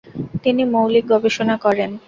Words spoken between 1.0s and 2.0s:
গবেষণা করেন।